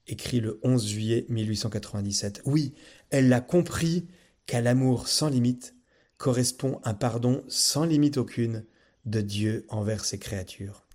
écrit 0.06 0.40
le 0.40 0.60
11 0.62 0.86
juillet 0.86 1.26
1897. 1.28 2.42
Oui, 2.44 2.74
elle 3.10 3.28
l'a 3.28 3.40
compris 3.40 4.08
qu'à 4.46 4.60
l'amour 4.60 5.08
sans 5.08 5.28
limite 5.28 5.74
correspond 6.18 6.80
un 6.84 6.94
pardon 6.94 7.44
sans 7.48 7.84
limite 7.84 8.18
aucune 8.18 8.64
de 9.04 9.20
Dieu 9.20 9.66
envers 9.68 10.04
ses 10.04 10.18
créatures. 10.18 10.86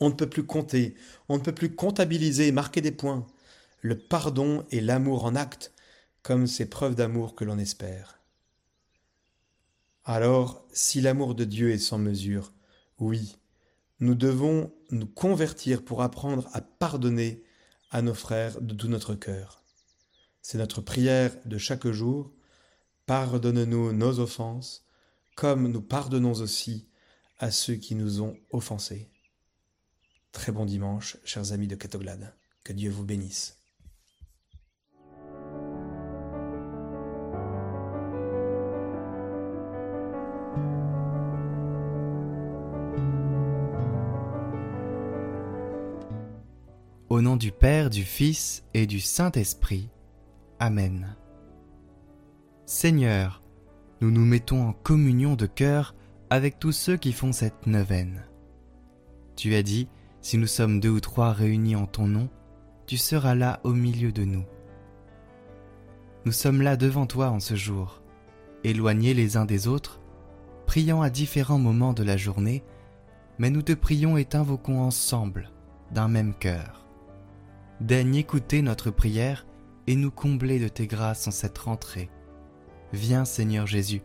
On 0.00 0.10
ne 0.10 0.14
peut 0.14 0.28
plus 0.28 0.44
compter, 0.44 0.94
on 1.28 1.38
ne 1.38 1.42
peut 1.42 1.54
plus 1.54 1.74
comptabiliser, 1.74 2.52
marquer 2.52 2.80
des 2.80 2.92
points. 2.92 3.26
Le 3.80 3.98
pardon 3.98 4.64
et 4.70 4.80
l'amour 4.80 5.24
en 5.24 5.34
acte, 5.34 5.72
comme 6.26 6.48
ces 6.48 6.68
preuves 6.68 6.96
d'amour 6.96 7.36
que 7.36 7.44
l'on 7.44 7.56
espère. 7.56 8.20
Alors, 10.04 10.66
si 10.72 11.00
l'amour 11.00 11.36
de 11.36 11.44
Dieu 11.44 11.70
est 11.70 11.78
sans 11.78 11.98
mesure, 11.98 12.52
oui, 12.98 13.36
nous 14.00 14.16
devons 14.16 14.74
nous 14.90 15.06
convertir 15.06 15.84
pour 15.84 16.02
apprendre 16.02 16.48
à 16.52 16.62
pardonner 16.62 17.44
à 17.92 18.02
nos 18.02 18.12
frères 18.12 18.60
de 18.60 18.74
tout 18.74 18.88
notre 18.88 19.14
cœur. 19.14 19.62
C'est 20.42 20.58
notre 20.58 20.80
prière 20.80 21.30
de 21.44 21.58
chaque 21.58 21.86
jour. 21.86 22.32
Pardonne-nous 23.06 23.92
nos 23.92 24.18
offenses, 24.18 24.84
comme 25.36 25.68
nous 25.68 25.80
pardonnons 25.80 26.40
aussi 26.40 26.88
à 27.38 27.52
ceux 27.52 27.76
qui 27.76 27.94
nous 27.94 28.20
ont 28.20 28.36
offensés. 28.50 29.12
Très 30.32 30.50
bon 30.50 30.64
dimanche, 30.64 31.18
chers 31.22 31.52
amis 31.52 31.68
de 31.68 31.76
Catoglade. 31.76 32.34
Que 32.64 32.72
Dieu 32.72 32.90
vous 32.90 33.04
bénisse. 33.04 33.60
Au 47.16 47.22
nom 47.22 47.36
du 47.36 47.50
Père, 47.50 47.88
du 47.88 48.04
Fils 48.04 48.62
et 48.74 48.86
du 48.86 49.00
Saint-Esprit. 49.00 49.88
Amen. 50.58 51.16
Seigneur, 52.66 53.40
nous 54.02 54.10
nous 54.10 54.26
mettons 54.26 54.68
en 54.68 54.74
communion 54.74 55.34
de 55.34 55.46
cœur 55.46 55.94
avec 56.28 56.58
tous 56.58 56.72
ceux 56.72 56.98
qui 56.98 57.14
font 57.14 57.32
cette 57.32 57.66
neuvaine. 57.66 58.26
Tu 59.34 59.54
as 59.54 59.62
dit, 59.62 59.88
si 60.20 60.36
nous 60.36 60.46
sommes 60.46 60.78
deux 60.78 60.90
ou 60.90 61.00
trois 61.00 61.32
réunis 61.32 61.74
en 61.74 61.86
ton 61.86 62.06
nom, 62.06 62.28
tu 62.86 62.98
seras 62.98 63.34
là 63.34 63.60
au 63.64 63.72
milieu 63.72 64.12
de 64.12 64.24
nous. 64.24 64.44
Nous 66.26 66.32
sommes 66.32 66.60
là 66.60 66.76
devant 66.76 67.06
toi 67.06 67.30
en 67.30 67.40
ce 67.40 67.54
jour, 67.54 68.02
éloignés 68.62 69.14
les 69.14 69.38
uns 69.38 69.46
des 69.46 69.68
autres, 69.68 70.02
priant 70.66 71.00
à 71.00 71.08
différents 71.08 71.58
moments 71.58 71.94
de 71.94 72.02
la 72.02 72.18
journée, 72.18 72.62
mais 73.38 73.48
nous 73.48 73.62
te 73.62 73.72
prions 73.72 74.18
et 74.18 74.26
t'invoquons 74.26 74.82
ensemble, 74.82 75.50
d'un 75.92 76.08
même 76.08 76.34
cœur. 76.34 76.85
Daigne 77.80 78.16
écouter 78.16 78.62
notre 78.62 78.90
prière 78.90 79.46
et 79.86 79.96
nous 79.96 80.10
combler 80.10 80.58
de 80.58 80.68
tes 80.68 80.86
grâces 80.86 81.28
en 81.28 81.30
cette 81.30 81.58
rentrée. 81.58 82.10
Viens 82.92 83.26
Seigneur 83.26 83.66
Jésus, 83.66 84.02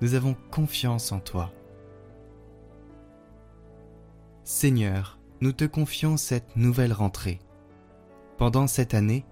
nous 0.00 0.14
avons 0.14 0.36
confiance 0.52 1.10
en 1.10 1.18
toi. 1.18 1.52
Seigneur, 4.44 5.18
nous 5.40 5.52
te 5.52 5.64
confions 5.64 6.16
cette 6.16 6.56
nouvelle 6.56 6.92
rentrée. 6.92 7.40
Pendant 8.36 8.68
cette 8.68 8.94
année, 8.94 9.26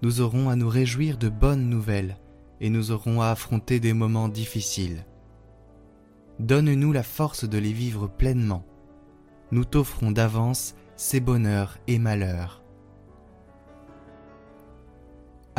nous 0.00 0.22
aurons 0.22 0.48
à 0.48 0.56
nous 0.56 0.68
réjouir 0.68 1.18
de 1.18 1.28
bonnes 1.28 1.68
nouvelles 1.68 2.16
et 2.60 2.70
nous 2.70 2.90
aurons 2.90 3.20
à 3.20 3.28
affronter 3.28 3.80
des 3.80 3.92
moments 3.92 4.28
difficiles. 4.28 5.04
Donne-nous 6.38 6.92
la 6.92 7.02
force 7.02 7.48
de 7.48 7.58
les 7.58 7.72
vivre 7.72 8.08
pleinement. 8.08 8.64
Nous 9.52 9.64
t'offrons 9.64 10.10
d'avance 10.10 10.74
ces 10.96 11.20
bonheurs 11.20 11.78
et 11.86 11.98
malheurs. 11.98 12.62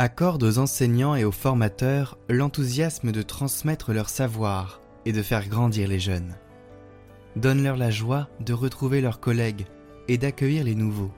Accorde 0.00 0.44
aux 0.44 0.58
enseignants 0.58 1.16
et 1.16 1.24
aux 1.24 1.32
formateurs 1.32 2.18
l'enthousiasme 2.28 3.10
de 3.10 3.20
transmettre 3.20 3.92
leur 3.92 4.08
savoir 4.08 4.80
et 5.04 5.10
de 5.10 5.24
faire 5.24 5.48
grandir 5.48 5.88
les 5.88 5.98
jeunes. 5.98 6.36
Donne-leur 7.34 7.76
la 7.76 7.90
joie 7.90 8.28
de 8.38 8.52
retrouver 8.52 9.00
leurs 9.00 9.18
collègues 9.18 9.66
et 10.06 10.16
d'accueillir 10.16 10.62
les 10.62 10.76
nouveaux. 10.76 11.10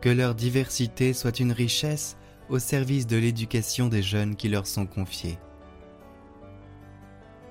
Que 0.00 0.08
leur 0.08 0.34
diversité 0.34 1.12
soit 1.12 1.38
une 1.38 1.52
richesse 1.52 2.16
au 2.48 2.58
service 2.58 3.06
de 3.06 3.16
l'éducation 3.16 3.86
des 3.86 4.02
jeunes 4.02 4.34
qui 4.34 4.48
leur 4.48 4.66
sont 4.66 4.86
confiés. 4.86 5.38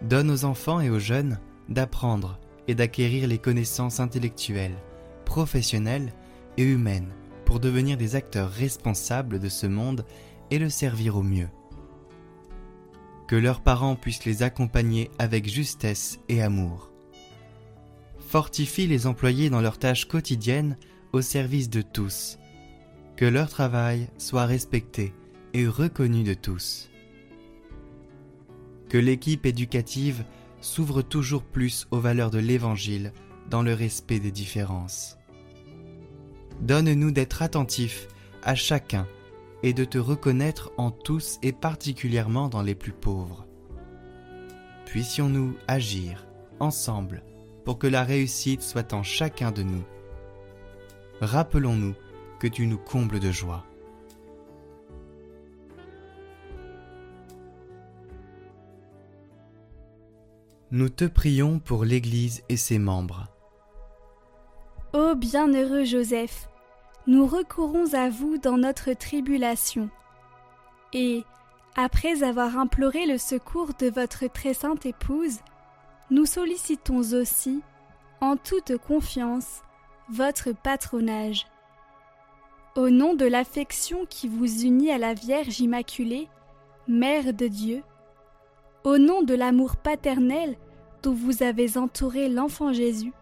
Donne 0.01 0.29
aux 0.29 0.43
enfants 0.43 0.81
et 0.81 0.89
aux 0.89 0.99
jeunes 0.99 1.39
d'apprendre 1.69 2.37
et 2.67 2.75
d'acquérir 2.75 3.29
les 3.29 3.37
connaissances 3.37 4.01
intellectuelles, 4.01 4.75
professionnelles 5.23 6.11
et 6.57 6.63
humaines 6.63 7.13
pour 7.45 7.61
devenir 7.61 7.95
des 7.95 8.17
acteurs 8.17 8.51
responsables 8.51 9.39
de 9.39 9.47
ce 9.47 9.67
monde 9.67 10.03
et 10.51 10.59
le 10.59 10.69
servir 10.69 11.17
au 11.17 11.23
mieux. 11.23 11.49
Que 13.27 13.35
leurs 13.35 13.61
parents 13.61 13.95
puissent 13.95 14.25
les 14.25 14.43
accompagner 14.43 15.11
avec 15.19 15.47
justesse 15.47 16.19
et 16.29 16.41
amour 16.41 16.89
fortifie 18.29 18.85
les 18.85 19.07
employés 19.07 19.49
dans 19.49 19.59
leurs 19.59 19.79
tâches 19.79 20.05
quotidiennes 20.05 20.77
au 21.13 21.21
service 21.21 21.67
de 21.67 21.81
tous, 21.81 22.37
que 23.17 23.25
leur 23.25 23.49
travail 23.49 24.07
soit 24.19 24.45
respecté 24.45 25.13
et 25.55 25.67
reconnu 25.67 26.23
de 26.23 26.35
tous. 26.35 26.91
Que 28.87 28.99
l'équipe 28.99 29.47
éducative 29.47 30.23
s'ouvrent 30.61 31.01
toujours 31.01 31.43
plus 31.43 31.87
aux 31.89 31.99
valeurs 31.99 32.29
de 32.29 32.37
l'Évangile 32.37 33.13
dans 33.49 33.63
le 33.63 33.73
respect 33.73 34.19
des 34.19 34.31
différences. 34.31 35.17
Donne-nous 36.61 37.09
d'être 37.09 37.41
attentifs 37.41 38.07
à 38.43 38.53
chacun 38.53 39.07
et 39.63 39.73
de 39.73 39.85
te 39.85 39.97
reconnaître 39.97 40.71
en 40.77 40.91
tous 40.91 41.39
et 41.43 41.51
particulièrement 41.51 42.49
dans 42.49 42.61
les 42.61 42.75
plus 42.75 42.93
pauvres. 42.93 43.45
Puissions-nous 44.85 45.55
agir 45.67 46.27
ensemble 46.59 47.23
pour 47.65 47.77
que 47.77 47.87
la 47.87 48.03
réussite 48.03 48.61
soit 48.61 48.93
en 48.93 49.03
chacun 49.03 49.51
de 49.51 49.63
nous. 49.63 49.83
Rappelons-nous 51.21 51.93
que 52.39 52.47
tu 52.47 52.65
nous 52.65 52.77
combles 52.77 53.19
de 53.19 53.31
joie. 53.31 53.65
Nous 60.71 60.89
te 60.89 61.05
prions 61.05 61.59
pour 61.59 61.83
l'Église 61.83 62.43
et 62.47 62.57
ses 62.57 62.77
membres. 62.77 63.27
Ô 64.93 65.15
bienheureux 65.15 65.83
Joseph, 65.83 66.47
nous 67.09 67.25
recourons 67.25 67.95
à 67.95 68.07
vous 68.07 68.37
dans 68.37 68.59
notre 68.59 68.93
tribulation. 68.93 69.89
Et, 70.93 71.23
après 71.75 72.21
avoir 72.21 72.59
imploré 72.59 73.07
le 73.07 73.17
secours 73.17 73.71
de 73.79 73.89
votre 73.89 74.27
très 74.31 74.53
sainte 74.53 74.85
épouse, 74.85 75.39
nous 76.11 76.27
sollicitons 76.27 76.99
aussi, 77.13 77.63
en 78.21 78.37
toute 78.37 78.77
confiance, 78.77 79.63
votre 80.11 80.51
patronage. 80.51 81.47
Au 82.75 82.91
nom 82.91 83.15
de 83.15 83.25
l'affection 83.25 84.05
qui 84.05 84.27
vous 84.27 84.61
unit 84.63 84.91
à 84.91 84.99
la 84.99 85.15
Vierge 85.15 85.61
Immaculée, 85.61 86.27
Mère 86.87 87.33
de 87.33 87.47
Dieu, 87.47 87.81
au 88.83 88.99
nom 88.99 89.23
de 89.23 89.33
l'amour 89.33 89.77
paternel 89.77 90.57
dont 91.01 91.13
vous 91.13 91.41
avez 91.41 91.75
entouré 91.75 92.29
l'enfant 92.29 92.71
Jésus, 92.71 93.13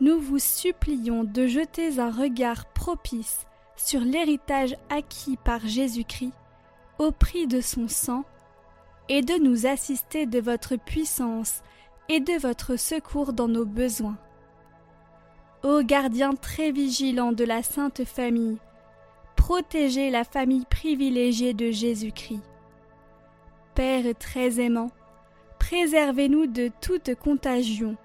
nous 0.00 0.18
vous 0.18 0.38
supplions 0.38 1.24
de 1.24 1.46
jeter 1.46 1.98
un 1.98 2.10
regard 2.10 2.66
propice 2.66 3.46
sur 3.76 4.00
l'héritage 4.00 4.76
acquis 4.88 5.36
par 5.36 5.66
Jésus-Christ 5.66 6.32
au 6.98 7.12
prix 7.12 7.46
de 7.46 7.60
son 7.62 7.88
sang, 7.88 8.24
et 9.08 9.22
de 9.22 9.34
nous 9.42 9.66
assister 9.66 10.26
de 10.26 10.38
votre 10.38 10.76
puissance 10.76 11.62
et 12.08 12.20
de 12.20 12.38
votre 12.38 12.76
secours 12.76 13.32
dans 13.32 13.48
nos 13.48 13.64
besoins. 13.64 14.18
Ô 15.64 15.82
gardien 15.82 16.34
très 16.34 16.70
vigilant 16.70 17.32
de 17.32 17.44
la 17.44 17.62
Sainte 17.62 18.04
Famille, 18.04 18.58
protégez 19.34 20.10
la 20.10 20.24
famille 20.24 20.64
privilégiée 20.70 21.54
de 21.54 21.70
Jésus-Christ. 21.70 22.42
Père 23.74 24.04
très 24.18 24.60
aimant, 24.60 24.90
préservez-nous 25.58 26.46
de 26.46 26.70
toute 26.80 27.14
contagion, 27.16 27.96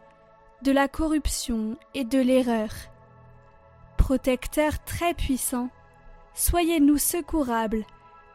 de 0.65 0.71
la 0.71 0.87
corruption 0.87 1.77
et 1.93 2.03
de 2.03 2.19
l'erreur. 2.19 2.71
Protecteur 3.97 4.83
très 4.83 5.13
puissant, 5.13 5.69
soyez-nous 6.33 6.97
secourables 6.97 7.85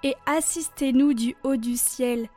et 0.05 0.15
assistez-nous 0.27 1.13
du 1.13 1.35
haut 1.43 1.57
du 1.57 1.77
ciel 1.77 2.29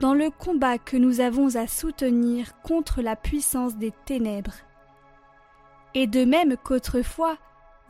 dans 0.00 0.14
le 0.14 0.30
combat 0.30 0.78
que 0.78 0.96
nous 0.96 1.20
avons 1.20 1.56
à 1.56 1.66
soutenir 1.66 2.58
contre 2.62 3.02
la 3.02 3.16
puissance 3.16 3.76
des 3.76 3.92
ténèbres. 4.06 4.54
Et 5.92 6.06
de 6.06 6.24
même 6.24 6.56
qu'autrefois 6.56 7.36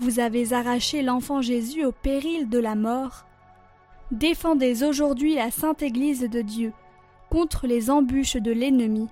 vous 0.01 0.19
avez 0.19 0.53
arraché 0.55 1.03
l'enfant 1.03 1.41
Jésus 1.41 1.85
au 1.85 1.93
péril 1.93 2.49
de 2.49 2.59
la 2.59 2.75
mort, 2.75 3.27
défendez 4.11 4.83
aujourd'hui 4.83 5.37
la 5.37 5.53
sainte 5.53 5.83
Église 5.83 6.29
de 6.29 6.43
Dieu 6.43 6.73
contre 7.31 7.69
les 7.69 7.91
embûches 7.91 8.39
de 8.39 8.51
l'ennemi 8.51 9.09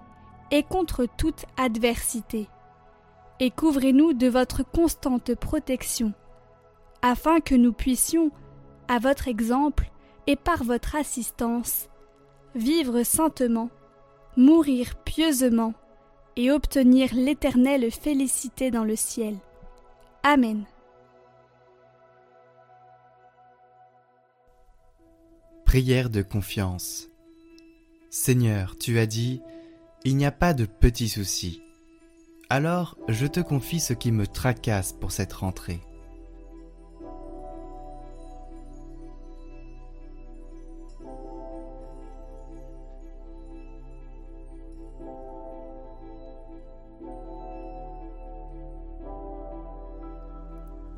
et 0.53 0.63
contre 0.63 1.07
toute 1.17 1.47
adversité. 1.57 2.47
Et 3.41 3.51
couvrez-nous 3.51 4.13
de 4.13 4.29
votre 4.29 4.63
constante 4.63 5.35
protection, 5.35 6.13
afin 7.01 7.41
que 7.41 7.57
nous 7.57 7.73
puissions, 7.73 8.31
à 8.87 9.01
votre 9.01 9.27
exemple 9.27 9.91
et 10.29 10.37
par 10.37 10.63
votre 10.63 10.95
assistance, 10.95 11.89
vivre 12.55 13.03
saintement, 13.03 13.71
mourir 14.37 14.95
pieusement 15.05 15.75
et 16.37 16.53
obtenir 16.53 17.11
l'éternelle 17.15 17.91
félicité 17.91 18.71
dans 18.71 18.85
le 18.85 18.97
ciel. 18.97 19.37
Amen. 20.23 20.65
Prière 25.65 26.11
de 26.11 26.21
confiance. 26.21 27.09
Seigneur, 28.11 28.77
tu 28.79 28.99
as 28.99 29.07
dit, 29.07 29.41
il 30.05 30.17
n'y 30.17 30.27
a 30.27 30.33
pas 30.33 30.55
de 30.55 30.65
petits 30.67 31.09
soucis. 31.09 31.63
Alors 32.51 32.97
je 33.09 33.27
te 33.27 33.41
confie 33.41 33.81
ce 33.81 33.93
qui 33.93 34.13
me 34.13 34.27
tracasse 34.27 34.93
pour 34.93 35.13
cette 35.13 35.33
rentrée. 35.33 35.81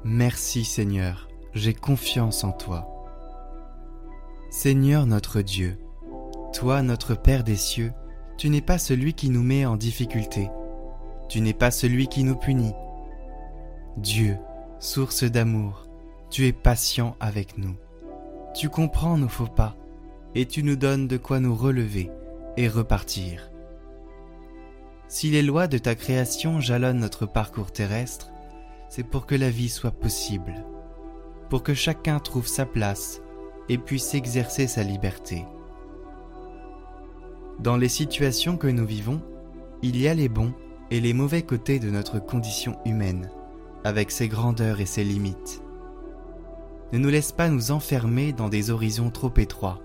Merci 0.06 0.64
Seigneur, 0.64 1.28
j'ai 1.54 1.74
confiance 1.74 2.44
en 2.44 2.52
toi. 2.52 2.90
Seigneur 4.50 5.06
notre 5.06 5.40
Dieu, 5.40 5.78
toi 6.52 6.82
notre 6.82 7.14
Père 7.14 7.42
des 7.42 7.56
cieux, 7.56 7.92
tu 8.36 8.50
n'es 8.50 8.60
pas 8.60 8.78
celui 8.78 9.14
qui 9.14 9.30
nous 9.30 9.42
met 9.42 9.64
en 9.64 9.76
difficulté. 9.76 10.50
Tu 11.28 11.40
n'es 11.40 11.52
pas 11.54 11.70
celui 11.70 12.08
qui 12.08 12.24
nous 12.24 12.36
punit. 12.36 12.74
Dieu, 13.96 14.36
source 14.80 15.24
d'amour, 15.24 15.88
tu 16.30 16.46
es 16.46 16.52
patient 16.52 17.16
avec 17.20 17.58
nous. 17.58 17.76
Tu 18.54 18.68
comprends 18.68 19.16
nos 19.16 19.28
faux 19.28 19.46
pas 19.46 19.76
et 20.34 20.46
tu 20.46 20.62
nous 20.62 20.76
donnes 20.76 21.06
de 21.06 21.16
quoi 21.16 21.40
nous 21.40 21.54
relever 21.54 22.10
et 22.56 22.68
repartir. 22.68 23.50
Si 25.06 25.30
les 25.30 25.42
lois 25.42 25.68
de 25.68 25.78
ta 25.78 25.94
création 25.94 26.60
jalonnent 26.60 26.98
notre 26.98 27.26
parcours 27.26 27.70
terrestre, 27.70 28.30
c'est 28.88 29.04
pour 29.04 29.26
que 29.26 29.34
la 29.34 29.50
vie 29.50 29.68
soit 29.68 29.92
possible, 29.92 30.64
pour 31.50 31.62
que 31.62 31.74
chacun 31.74 32.18
trouve 32.18 32.46
sa 32.46 32.66
place 32.66 33.20
et 33.68 33.78
puisse 33.78 34.14
exercer 34.14 34.66
sa 34.66 34.82
liberté. 34.82 35.44
Dans 37.60 37.76
les 37.76 37.88
situations 37.88 38.56
que 38.56 38.66
nous 38.66 38.86
vivons, 38.86 39.22
il 39.82 40.00
y 40.00 40.08
a 40.08 40.14
les 40.14 40.28
bons 40.28 40.52
et 40.90 41.00
les 41.00 41.12
mauvais 41.12 41.42
côtés 41.42 41.78
de 41.78 41.90
notre 41.90 42.18
condition 42.18 42.76
humaine, 42.84 43.30
avec 43.84 44.10
ses 44.10 44.28
grandeurs 44.28 44.80
et 44.80 44.86
ses 44.86 45.04
limites. 45.04 45.62
Ne 46.92 46.98
nous 46.98 47.08
laisse 47.08 47.32
pas 47.32 47.48
nous 47.48 47.70
enfermer 47.70 48.32
dans 48.32 48.48
des 48.48 48.70
horizons 48.70 49.10
trop 49.10 49.32
étroits. 49.36 49.80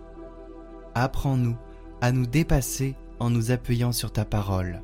Apprends-nous 0.95 1.55
à 2.01 2.11
nous 2.11 2.25
dépasser 2.25 2.95
en 3.19 3.29
nous 3.29 3.51
appuyant 3.51 3.91
sur 3.91 4.11
ta 4.11 4.25
parole. 4.25 4.81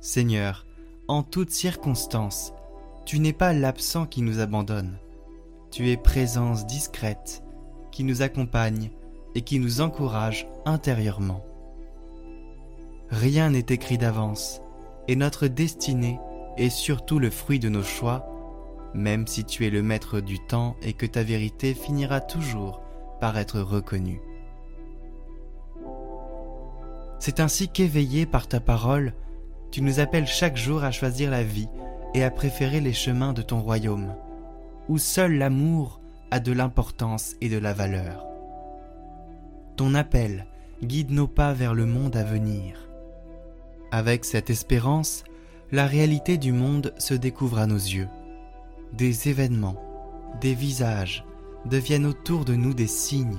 Seigneur, 0.00 0.66
en 1.08 1.22
toutes 1.22 1.50
circonstances, 1.50 2.52
tu 3.04 3.18
n'es 3.18 3.32
pas 3.32 3.52
l'absent 3.52 4.06
qui 4.06 4.22
nous 4.22 4.40
abandonne. 4.40 4.98
Tu 5.70 5.90
es 5.90 5.96
présence 5.96 6.66
discrète 6.66 7.42
qui 7.90 8.04
nous 8.04 8.22
accompagne 8.22 8.90
et 9.34 9.42
qui 9.42 9.60
nous 9.60 9.80
encourage 9.80 10.48
intérieurement. 10.64 11.44
Rien 13.10 13.50
n'est 13.50 13.66
écrit 13.68 13.98
d'avance, 13.98 14.60
et 15.06 15.16
notre 15.16 15.46
destinée 15.46 16.18
est 16.56 16.70
surtout 16.70 17.18
le 17.18 17.30
fruit 17.30 17.58
de 17.58 17.68
nos 17.68 17.82
choix, 17.82 18.26
même 18.94 19.26
si 19.26 19.44
tu 19.44 19.66
es 19.66 19.70
le 19.70 19.82
maître 19.82 20.20
du 20.20 20.38
temps 20.38 20.76
et 20.82 20.92
que 20.92 21.06
ta 21.06 21.22
vérité 21.22 21.74
finira 21.74 22.20
toujours 22.20 22.80
par 23.20 23.38
être 23.38 23.60
reconnue. 23.60 24.20
C'est 27.18 27.40
ainsi 27.40 27.68
qu'éveillé 27.68 28.26
par 28.26 28.46
ta 28.46 28.60
parole, 28.60 29.14
tu 29.70 29.82
nous 29.82 30.00
appelles 30.00 30.26
chaque 30.26 30.56
jour 30.56 30.84
à 30.84 30.90
choisir 30.90 31.30
la 31.30 31.42
vie 31.42 31.68
et 32.14 32.24
à 32.24 32.30
préférer 32.30 32.80
les 32.80 32.92
chemins 32.92 33.32
de 33.32 33.42
ton 33.42 33.60
royaume, 33.60 34.14
où 34.88 34.98
seul 34.98 35.36
l'amour 35.36 36.00
a 36.30 36.40
de 36.40 36.52
l'importance 36.52 37.34
et 37.40 37.48
de 37.48 37.58
la 37.58 37.72
valeur. 37.72 38.27
Ton 39.78 39.94
appel 39.94 40.44
guide 40.82 41.12
nos 41.12 41.28
pas 41.28 41.52
vers 41.52 41.72
le 41.72 41.86
monde 41.86 42.16
à 42.16 42.24
venir. 42.24 42.90
Avec 43.92 44.24
cette 44.24 44.50
espérance, 44.50 45.22
la 45.70 45.86
réalité 45.86 46.36
du 46.36 46.50
monde 46.50 46.92
se 46.98 47.14
découvre 47.14 47.60
à 47.60 47.68
nos 47.68 47.76
yeux. 47.76 48.08
Des 48.92 49.28
événements, 49.28 49.80
des 50.40 50.54
visages 50.54 51.24
deviennent 51.64 52.06
autour 52.06 52.44
de 52.44 52.56
nous 52.56 52.74
des 52.74 52.88
signes, 52.88 53.38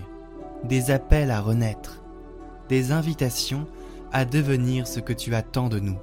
des 0.64 0.92
appels 0.92 1.30
à 1.30 1.42
renaître, 1.42 2.02
des 2.70 2.94
invitations 2.94 3.68
à 4.14 4.24
devenir 4.24 4.88
ce 4.88 5.02
que 5.02 5.12
tu 5.12 5.36
attends 5.36 5.68
de 5.68 5.82
nous. 5.82 5.98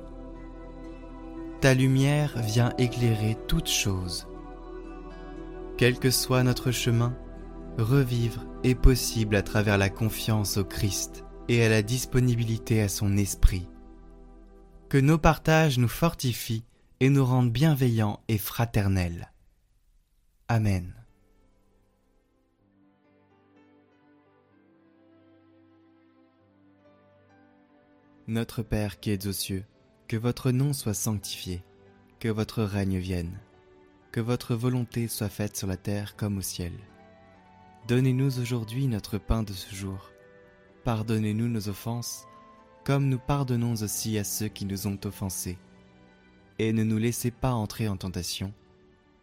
Ta 1.62 1.72
lumière 1.72 2.35
vient 2.37 2.75
éclairer 2.77 3.38
toutes 3.49 3.70
choses. 3.70 4.29
Quel 5.79 5.99
que 5.99 6.11
soit 6.11 6.42
notre 6.42 6.72
chemin, 6.72 7.14
revivre 7.79 8.45
est 8.65 8.75
possible 8.75 9.37
à 9.37 9.43
travers 9.43 9.79
la 9.79 9.91
confiance 9.91 10.57
au 10.57 10.65
Christ, 10.65 11.25
et 11.49 11.65
à 11.65 11.69
la 11.69 11.83
disponibilité 11.83 12.81
à 12.83 12.89
son 12.89 13.17
esprit. 13.17 13.69
Que 14.89 14.99
nos 14.99 15.19
partages 15.19 15.79
nous 15.79 15.89
fortifient 15.89 16.65
et 17.01 17.09
nous 17.09 17.25
rendent 17.25 17.53
bienveillants 17.53 18.21
et 18.29 18.39
fraternels. 18.39 19.33
Amen. 20.49 20.93
Notre 28.29 28.62
Père 28.62 28.99
qui 28.99 29.11
es 29.11 29.27
aux 29.27 29.33
cieux, 29.33 29.65
que 30.09 30.17
votre 30.17 30.51
nom 30.51 30.73
soit 30.73 30.95
sanctifié, 30.95 31.62
que 32.19 32.29
votre 32.29 32.65
règne 32.65 32.99
vienne, 32.99 33.39
que 34.11 34.21
votre 34.21 34.57
volonté 34.57 35.07
soit 35.07 35.29
faite 35.29 35.57
sur 35.57 35.69
la 35.69 35.77
terre 35.77 36.17
comme 36.17 36.39
au 36.39 36.43
ciel. 36.43 36.73
Donnez-nous 37.87 38.40
aujourd'hui 38.40 38.88
notre 38.88 39.16
pain 39.16 39.44
de 39.44 39.53
ce 39.53 39.72
jour. 39.72 40.11
Pardonnez-nous 40.83 41.46
nos 41.46 41.68
offenses, 41.68 42.27
comme 42.85 43.09
nous 43.09 43.20
pardonnons 43.20 43.75
aussi 43.81 44.18
à 44.18 44.25
ceux 44.25 44.49
qui 44.49 44.64
nous 44.64 44.88
ont 44.88 44.99
offensés. 45.05 45.57
Et 46.59 46.72
ne 46.72 46.83
nous 46.83 46.99
laissez 46.99 47.31
pas 47.31 47.53
entrer 47.53 47.87
en 47.87 47.96
tentation, 47.96 48.53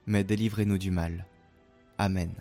mais 0.05 0.23
délivrez-nous 0.23 0.77
du 0.77 0.91
mal. 0.91 1.25
Amen. 1.97 2.31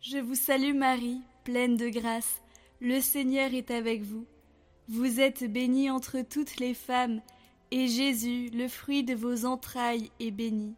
Je 0.00 0.18
vous 0.18 0.34
salue 0.34 0.74
Marie, 0.74 1.20
pleine 1.44 1.76
de 1.76 1.88
grâce, 1.88 2.42
le 2.80 3.00
Seigneur 3.00 3.54
est 3.54 3.70
avec 3.70 4.02
vous. 4.02 4.26
Vous 4.88 5.20
êtes 5.20 5.44
bénie 5.44 5.90
entre 5.90 6.22
toutes 6.22 6.56
les 6.56 6.74
femmes, 6.74 7.20
et 7.70 7.86
Jésus, 7.86 8.50
le 8.52 8.66
fruit 8.66 9.04
de 9.04 9.14
vos 9.14 9.44
entrailles, 9.44 10.10
est 10.18 10.32
béni. 10.32 10.74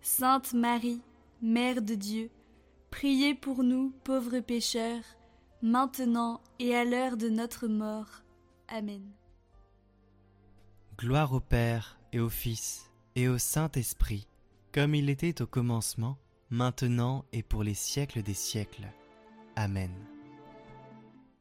Sainte 0.00 0.54
Marie, 0.54 1.02
Mère 1.40 1.82
de 1.82 1.94
Dieu, 1.94 2.30
priez 2.90 3.32
pour 3.32 3.62
nous 3.62 3.92
pauvres 4.02 4.40
pécheurs, 4.40 5.04
maintenant 5.62 6.40
et 6.58 6.74
à 6.74 6.84
l'heure 6.84 7.16
de 7.16 7.28
notre 7.28 7.68
mort. 7.68 8.22
Amen. 8.66 9.02
Gloire 10.98 11.32
au 11.32 11.38
Père 11.38 12.00
et 12.12 12.18
au 12.18 12.28
Fils 12.28 12.90
et 13.14 13.28
au 13.28 13.38
Saint-Esprit, 13.38 14.26
comme 14.72 14.96
il 14.96 15.08
était 15.10 15.40
au 15.40 15.46
commencement, 15.46 16.18
maintenant 16.50 17.24
et 17.32 17.44
pour 17.44 17.62
les 17.62 17.74
siècles 17.74 18.22
des 18.22 18.34
siècles. 18.34 18.88
Amen. 19.54 19.92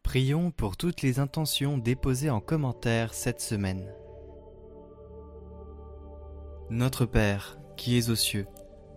Prions 0.03 0.51
pour 0.51 0.77
toutes 0.77 1.01
les 1.01 1.17
intentions 1.17 1.79
déposées 1.79 2.29
en 2.29 2.39
commentaire 2.39 3.15
cette 3.15 3.41
semaine. 3.41 3.91
Notre 6.69 7.05
Père, 7.05 7.57
qui 7.77 7.97
es 7.97 8.10
aux 8.10 8.15
cieux, 8.15 8.45